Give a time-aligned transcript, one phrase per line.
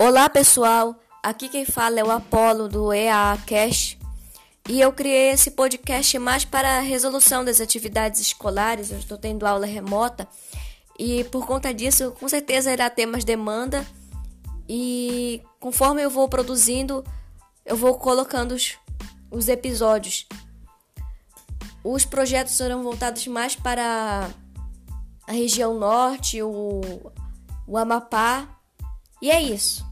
[0.00, 0.94] Olá pessoal,
[1.24, 3.98] aqui quem fala é o Apolo do EA Cash
[4.68, 8.92] e eu criei esse podcast mais para a resolução das atividades escolares.
[8.92, 10.28] Eu estou tendo aula remota
[10.96, 13.84] e por conta disso, com certeza irá ter mais demanda
[14.68, 17.02] e conforme eu vou produzindo,
[17.66, 18.78] eu vou colocando os,
[19.32, 20.28] os episódios.
[21.82, 24.30] Os projetos serão voltados mais para
[25.26, 26.82] a região norte, o,
[27.66, 28.46] o Amapá.
[29.20, 29.87] E é isso.